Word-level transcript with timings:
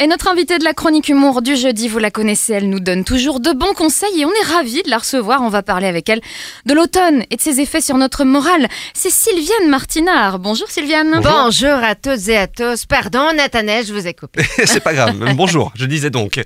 Et 0.00 0.08
notre 0.08 0.26
invitée 0.26 0.58
de 0.58 0.64
la 0.64 0.74
chronique 0.74 1.08
humour 1.08 1.40
du 1.40 1.54
jeudi, 1.54 1.86
vous 1.86 2.00
la 2.00 2.10
connaissez, 2.10 2.54
elle 2.54 2.68
nous 2.68 2.80
donne 2.80 3.04
toujours 3.04 3.38
de 3.38 3.52
bons 3.52 3.74
conseils 3.74 4.22
et 4.22 4.24
on 4.24 4.30
est 4.32 4.52
ravis 4.52 4.82
de 4.82 4.90
la 4.90 4.98
recevoir. 4.98 5.40
On 5.40 5.50
va 5.50 5.62
parler 5.62 5.86
avec 5.86 6.08
elle 6.08 6.20
de 6.66 6.74
l'automne 6.74 7.22
et 7.30 7.36
de 7.36 7.40
ses 7.40 7.60
effets 7.60 7.80
sur 7.80 7.96
notre 7.96 8.24
morale. 8.24 8.66
C'est 8.92 9.12
Sylviane 9.12 9.68
Martinard. 9.68 10.40
Bonjour 10.40 10.68
Sylviane. 10.68 11.20
Bonjour 11.22 11.74
à 11.74 11.94
toutes 11.94 12.26
et 12.26 12.36
à 12.36 12.48
tous. 12.48 12.86
Pardon, 12.86 13.32
Nathanaël, 13.36 13.86
je 13.86 13.94
vous 13.94 14.08
ai 14.08 14.14
coupé. 14.14 14.42
C'est 14.64 14.82
pas 14.82 14.94
grave. 14.94 15.14
Bonjour, 15.36 15.70
je 15.76 15.86
disais 15.86 16.10
donc. 16.10 16.42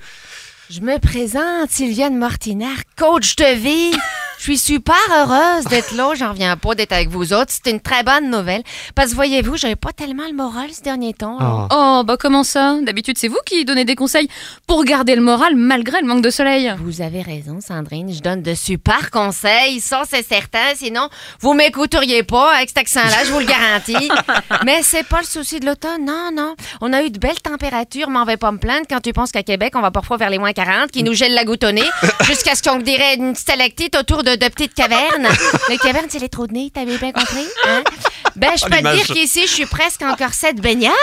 Je 0.68 0.80
me 0.82 0.98
présente, 0.98 1.70
Sylviane 1.70 2.18
Martinard, 2.18 2.82
coach 2.98 3.34
de 3.36 3.54
vie. 3.54 3.96
Je 4.38 4.44
suis 4.44 4.58
super 4.58 4.96
heureuse 5.10 5.64
d'être 5.64 5.94
là. 5.94 6.12
J'en 6.14 6.30
reviens 6.30 6.56
pas 6.56 6.74
d'être 6.76 6.92
avec 6.92 7.08
vous 7.08 7.32
autres. 7.32 7.50
C'est 7.50 7.70
une 7.70 7.80
très 7.80 8.04
bonne 8.04 8.30
nouvelle. 8.30 8.62
Parce 8.94 9.10
que 9.10 9.16
voyez-vous, 9.16 9.56
j'avais 9.56 9.76
pas 9.76 9.92
tellement 9.92 10.26
le 10.28 10.34
moral 10.34 10.70
ce 10.72 10.80
dernier 10.80 11.12
temps. 11.12 11.38
Oh. 11.40 11.66
Oh, 11.70 12.02
bah 12.04 12.16
comment 12.18 12.44
ça? 12.44 12.76
D'habitude, 12.82 13.18
c'est 13.18 13.26
vous 13.26 13.40
qui 13.44 13.64
donnez 13.64 13.84
des 13.84 13.96
conseils 13.96 14.28
pour 14.66 14.84
garder 14.84 15.16
le 15.16 15.22
moral 15.22 15.56
malgré 15.56 16.00
le 16.00 16.06
manque 16.06 16.22
de 16.22 16.30
soleil. 16.30 16.72
Vous 16.78 17.02
avez 17.02 17.20
raison, 17.20 17.58
Sandrine. 17.60 18.12
Je 18.14 18.20
donne 18.20 18.42
de 18.42 18.54
super 18.54 19.10
conseils. 19.10 19.80
Ça, 19.80 20.02
c'est 20.08 20.26
certain. 20.26 20.74
Sinon, 20.76 21.08
vous 21.40 21.54
m'écouteriez 21.54 22.22
pas 22.22 22.54
avec 22.54 22.68
cet 22.68 22.78
accent-là, 22.78 23.24
je 23.24 23.32
vous 23.32 23.40
le 23.40 23.46
garantis. 23.46 24.08
mais 24.64 24.82
c'est 24.82 25.06
pas 25.06 25.18
le 25.18 25.26
souci 25.26 25.58
de 25.58 25.66
l'automne. 25.66 26.04
Non, 26.04 26.30
non. 26.32 26.54
On 26.80 26.92
a 26.92 27.02
eu 27.02 27.10
de 27.10 27.18
belles 27.18 27.40
températures, 27.40 28.08
mais 28.08 28.20
on 28.20 28.24
va 28.24 28.36
pas 28.36 28.52
me 28.52 28.58
plaindre 28.58 28.86
quand 28.88 29.00
tu 29.00 29.12
penses 29.12 29.32
qu'à 29.32 29.42
Québec, 29.42 29.72
on 29.74 29.80
va 29.80 29.90
parfois 29.90 30.16
vers 30.16 30.30
les 30.30 30.38
moins 30.38 30.52
40, 30.52 30.92
qui 30.92 31.02
nous 31.02 31.14
gèlent 31.14 31.34
la 31.34 31.44
nez, 31.72 31.82
jusqu'à 32.22 32.54
ce 32.54 32.62
qu'on 32.62 32.78
dirait 32.78 33.16
une 33.16 33.34
stalactite 33.34 33.96
autour 33.96 34.22
de, 34.22 34.27
de 34.36 34.48
petites 34.48 34.74
cavernes. 34.74 35.28
Les 35.68 35.78
cavernes, 35.78 36.06
c'est 36.08 36.18
les 36.18 36.28
trous 36.28 36.46
de 36.46 36.52
nez. 36.52 36.70
T'avais 36.72 36.98
bien 36.98 37.12
compris? 37.12 37.46
Hein? 37.66 37.82
Ben, 38.36 38.52
je 38.56 38.64
peux 38.64 38.70
te 38.70 38.96
dire 38.96 39.06
qu'ici, 39.06 39.42
je 39.42 39.52
suis 39.52 39.66
presque 39.66 40.02
en 40.02 40.14
corset 40.14 40.52
de 40.52 40.60
baignade. 40.60 40.94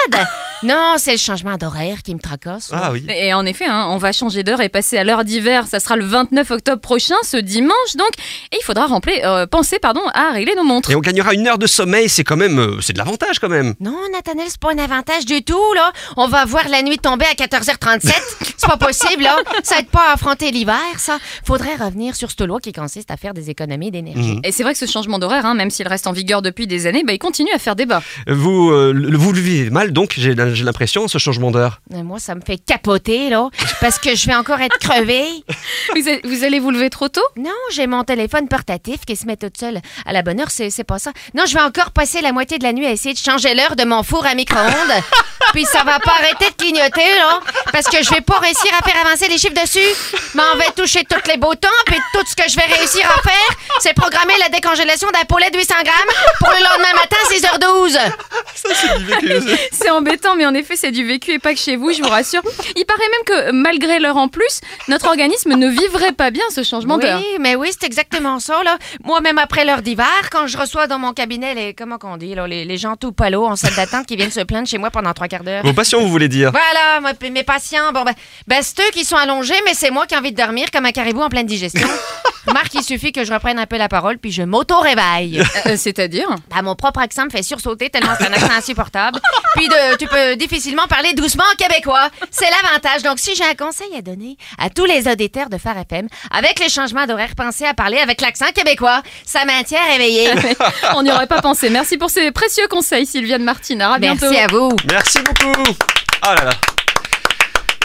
Non, 0.63 0.95
c'est 0.97 1.11
le 1.11 1.17
changement 1.17 1.57
d'horaire 1.57 1.97
qui 2.03 2.15
me 2.15 2.19
tracasse. 2.19 2.69
Ah 2.73 2.91
oui. 2.91 3.05
Et 3.09 3.33
en 3.33 3.45
effet, 3.45 3.65
hein, 3.65 3.87
on 3.89 3.97
va 3.97 4.11
changer 4.11 4.43
d'heure 4.43 4.61
et 4.61 4.69
passer 4.69 4.97
à 4.97 5.03
l'heure 5.03 5.23
d'hiver. 5.23 5.67
Ça 5.67 5.79
sera 5.79 5.95
le 5.95 6.05
29 6.05 6.49
octobre 6.51 6.81
prochain, 6.81 7.15
ce 7.23 7.37
dimanche 7.37 7.95
donc. 7.97 8.09
Et 8.51 8.57
il 8.59 8.63
faudra 8.63 8.85
remplir, 8.87 9.15
euh, 9.23 9.45
penser 9.45 9.79
pardon, 9.79 10.01
à 10.13 10.31
régler 10.31 10.55
nos 10.55 10.63
montres. 10.63 10.89
Et 10.91 10.95
on 10.95 11.01
gagnera 11.01 11.33
une 11.33 11.47
heure 11.47 11.57
de 11.57 11.67
sommeil, 11.67 12.09
c'est 12.09 12.23
quand 12.23 12.37
même, 12.37 12.57
euh, 12.59 12.81
c'est 12.81 12.93
de 12.93 12.97
l'avantage 12.97 13.39
quand 13.39 13.49
même. 13.49 13.75
Non, 13.79 13.97
Nathanaël, 14.13 14.47
c'est 14.49 14.59
pas 14.59 14.71
un 14.71 14.77
avantage 14.77 15.25
du 15.25 15.43
tout, 15.43 15.73
là. 15.75 15.91
On 16.17 16.27
va 16.27 16.45
voir 16.45 16.67
la 16.69 16.81
nuit 16.81 16.97
tomber 16.97 17.25
à 17.25 17.33
14h37. 17.35 18.11
C'est 18.57 18.69
pas 18.69 18.77
possible, 18.77 19.21
là. 19.23 19.35
Ça 19.63 19.79
aide 19.79 19.89
pas 19.89 20.09
à 20.09 20.13
affronter 20.13 20.49
l'hiver, 20.49 20.79
ça. 20.97 21.17
Faudrait 21.45 21.75
revenir 21.75 22.15
sur 22.15 22.29
cette 22.31 22.41
loi 22.41 22.59
qui 22.61 22.71
consiste 22.71 23.11
à 23.11 23.17
faire 23.17 23.33
des 23.33 23.49
économies 23.49 23.91
d'énergie. 23.91 24.35
Mhm. 24.35 24.41
Et 24.45 24.51
c'est 24.53 24.63
vrai 24.63 24.71
que 24.73 24.79
ce 24.79 24.85
changement 24.85 25.19
d'horaire, 25.19 25.45
hein, 25.45 25.53
même 25.55 25.69
s'il 25.69 25.87
reste 25.87 26.07
en 26.07 26.13
vigueur 26.13 26.41
depuis 26.41 26.65
des 26.65 26.87
années, 26.87 27.03
bah, 27.05 27.11
il 27.13 27.19
continue 27.19 27.51
à 27.53 27.59
faire 27.59 27.75
débat. 27.75 28.01
Vous, 28.27 28.71
euh, 28.71 28.91
le- 28.93 29.17
vous 29.17 29.33
le 29.33 29.39
vivez 29.41 29.69
mal, 29.69 29.91
donc 29.91 30.13
j'ai 30.17 30.33
j'ai 30.53 30.63
l'impression, 30.63 31.07
ce 31.07 31.17
changement 31.17 31.51
d'heure. 31.51 31.79
Moi, 31.89 32.19
ça 32.19 32.35
me 32.35 32.41
fait 32.41 32.57
capoter, 32.57 33.29
là. 33.29 33.49
Parce 33.81 33.99
que 33.99 34.15
je 34.15 34.25
vais 34.27 34.35
encore 34.35 34.59
être 34.61 34.77
crevée. 34.79 35.27
Vous, 35.95 36.09
a- 36.09 36.19
vous 36.23 36.43
allez 36.43 36.59
vous 36.59 36.71
lever 36.71 36.89
trop 36.89 37.07
tôt? 37.09 37.21
Non, 37.37 37.51
j'ai 37.71 37.87
mon 37.87 38.03
téléphone 38.03 38.47
portatif 38.47 39.01
qui 39.05 39.15
se 39.15 39.25
met 39.25 39.37
toute 39.37 39.57
seule 39.57 39.79
à 40.05 40.13
la 40.13 40.21
bonne 40.23 40.39
heure, 40.39 40.49
c'est 40.51 40.83
pas 40.83 40.99
ça. 40.99 41.11
Non, 41.33 41.45
je 41.45 41.53
vais 41.53 41.61
encore 41.61 41.91
passer 41.91 42.21
la 42.21 42.31
moitié 42.31 42.57
de 42.57 42.63
la 42.63 42.73
nuit 42.73 42.85
à 42.87 42.91
essayer 42.91 43.13
de 43.13 43.19
changer 43.19 43.53
l'heure 43.53 43.75
de 43.75 43.83
mon 43.85 44.01
four 44.03 44.25
à 44.25 44.33
micro-ondes. 44.35 45.03
Puis 45.53 45.63
ça 45.65 45.83
va 45.83 45.99
pas 45.99 46.11
arrêter 46.19 46.49
de 46.49 46.55
clignoter, 46.55 47.15
là, 47.15 47.39
parce 47.71 47.85
que 47.87 48.03
je 48.03 48.09
vais 48.09 48.21
pas 48.21 48.39
réussir 48.39 48.71
à 48.79 48.83
faire 48.87 49.05
avancer 49.05 49.27
les 49.27 49.37
chiffres 49.37 49.53
dessus. 49.61 49.79
Mais 50.33 50.41
on 50.53 50.57
va 50.57 50.65
toucher 50.75 51.03
tous 51.07 51.29
les 51.29 51.37
beaux 51.37 51.55
temps, 51.55 51.69
puis 51.85 51.95
tout 52.13 52.25
ce 52.27 52.35
que 52.35 52.49
je 52.49 52.55
vais 52.55 52.65
réussir 52.75 53.05
à 53.05 53.21
faire, 53.21 53.57
c'est 53.79 53.93
programmer 53.93 54.33
la 54.39 54.49
décongélation 54.49 55.07
d'un 55.11 55.23
poulet 55.25 55.49
de 55.51 55.57
800 55.57 55.75
grammes 55.83 56.15
pour 56.39 56.49
le 56.49 56.63
lendemain 56.63 56.93
matin 56.95 57.15
à 57.23 57.33
6h12. 57.33 57.99
C'est 59.71 59.89
embêtant, 59.89 60.35
mais 60.35 60.45
en 60.45 60.53
effet, 60.53 60.75
c'est 60.75 60.91
du 60.91 61.05
vécu 61.05 61.31
et 61.31 61.39
pas 61.39 61.53
que 61.53 61.59
chez 61.59 61.75
vous, 61.75 61.91
je 61.91 62.01
vous 62.01 62.09
rassure. 62.09 62.41
Il 62.75 62.85
paraît 62.85 62.99
même 62.99 63.49
que 63.49 63.51
malgré 63.51 63.99
l'heure 63.99 64.17
en 64.17 64.27
plus, 64.27 64.61
notre 64.87 65.07
organisme 65.07 65.53
ne 65.55 65.67
vivrait 65.67 66.13
pas 66.13 66.31
bien 66.31 66.43
ce 66.53 66.63
changement 66.63 66.97
d'heure. 66.97 67.19
Oui, 67.19 67.37
mais 67.39 67.55
oui, 67.55 67.69
c'est 67.71 67.85
exactement 67.85 68.39
ça, 68.39 68.63
là. 68.63 68.77
Moi, 69.03 69.21
même 69.21 69.37
après 69.37 69.65
l'heure 69.65 69.81
d'hiver, 69.81 70.29
quand 70.31 70.47
je 70.47 70.57
reçois 70.57 70.87
dans 70.87 70.99
mon 70.99 71.13
cabinet 71.13 71.53
les, 71.53 71.73
comment 71.73 71.97
qu'on 71.97 72.17
dit, 72.17 72.35
là, 72.35 72.47
les, 72.47 72.65
les 72.65 72.77
gens 72.77 72.95
tout 72.95 73.11
palos 73.11 73.45
en 73.45 73.55
salle 73.55 73.75
d'attente 73.75 74.05
qui 74.05 74.15
viennent 74.15 74.31
se 74.31 74.41
plaindre 74.41 74.67
chez 74.67 74.77
moi 74.77 74.91
pendant 74.91 75.13
trois 75.13 75.27
quarts 75.27 75.43
d'heure. 75.43 75.63
Vos 75.63 75.73
patients, 75.73 76.01
vous 76.01 76.09
voulez 76.09 76.27
dire? 76.27 76.51
Voilà, 76.51 77.01
moi, 77.01 77.11
mes 77.29 77.43
patients, 77.43 77.91
bon, 77.93 78.03
ben, 78.03 78.13
ben 78.47 78.61
c'est 78.61 78.79
eux 78.81 78.91
qui 78.91 79.05
sont 79.05 79.15
allongés, 79.15 79.55
mais 79.65 79.73
c'est 79.73 79.91
moi 79.91 80.05
qui 80.05 80.15
ai 80.15 80.17
envie 80.17 80.31
de 80.31 80.37
dormir 80.37 80.67
comme 80.71 80.85
un 80.85 80.91
caribou 80.91 81.21
en 81.21 81.29
pleine 81.29 81.47
digestion. 81.47 81.87
Marc, 82.53 82.73
il 82.73 82.83
suffit 82.83 83.11
que 83.11 83.23
je 83.25 83.33
reprenne 83.33 83.59
un 83.59 83.65
peu 83.65 83.77
la 83.77 83.87
parole, 83.89 84.17
puis 84.17 84.31
je 84.31 84.43
m'auto-réveille. 84.43 85.41
Euh, 85.65 85.75
C'est-à-dire? 85.77 86.27
Ben, 86.53 86.61
mon 86.61 86.75
propre 86.75 86.99
accent 86.99 87.25
me 87.25 87.29
fait 87.29 87.43
sursauter 87.43 87.89
tellement 87.89 88.13
c'est 88.19 88.27
un 88.27 88.33
accent 88.33 88.51
insupportable. 88.51 89.19
Puis 89.55 89.67
de, 89.67 89.97
tu 89.97 90.07
peux 90.07 90.35
difficilement 90.35 90.87
parler 90.87 91.13
doucement 91.13 91.43
en 91.51 91.55
québécois. 91.55 92.09
C'est 92.31 92.47
l'avantage. 92.49 93.03
Donc, 93.03 93.19
si 93.19 93.35
j'ai 93.35 93.43
un 93.43 93.55
conseil 93.55 93.87
à 93.97 94.01
donner 94.01 94.37
à 94.57 94.69
tous 94.69 94.85
les 94.85 95.07
auditeurs 95.07 95.49
de 95.49 95.57
Phare 95.57 95.77
FM, 95.79 96.07
avec 96.31 96.59
les 96.59 96.69
changements 96.69 97.05
d'horaire, 97.05 97.31
pensez 97.35 97.65
à 97.65 97.73
parler 97.73 97.97
avec 97.97 98.21
l'accent 98.21 98.51
québécois. 98.53 99.01
Ça 99.25 99.45
maintient 99.45 99.83
réveillé. 99.91 100.29
On 100.95 101.03
n'y 101.03 101.11
aurait 101.11 101.27
pas 101.27 101.41
pensé. 101.41 101.69
Merci 101.69 101.97
pour 101.97 102.09
ces 102.09 102.31
précieux 102.31 102.67
conseils, 102.67 103.05
Sylviane 103.05 103.43
Martinard. 103.43 103.93
À 103.93 103.99
bientôt. 103.99 104.29
Merci 104.29 104.43
à 104.43 104.47
vous. 104.47 104.69
Merci 104.89 105.19
beaucoup. 105.19 105.63
Oh 106.23 106.33
là 106.35 106.45
là. 106.45 106.51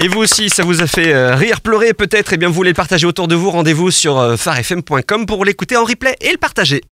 Et 0.03 0.09
vous 0.09 0.21
aussi, 0.21 0.49
ça 0.49 0.63
vous 0.63 0.81
a 0.81 0.87
fait 0.87 1.13
euh, 1.13 1.35
rire, 1.35 1.61
pleurer 1.61 1.93
peut-être, 1.93 2.33
et 2.33 2.39
bien 2.39 2.49
vous 2.49 2.55
voulez 2.55 2.71
le 2.71 2.75
partager 2.75 3.07
autour 3.07 3.29
de 3.29 3.35
vous, 3.35 3.51
rendez-vous 3.51 3.91
sur 3.91 4.19
euh, 4.19 4.37
farfm.com 4.39 5.27
pour 5.27 5.45
l'écouter 5.45 5.77
en 5.77 5.85
replay 5.85 6.17
et 6.23 6.33
le 6.33 6.39
partager. 6.39 6.81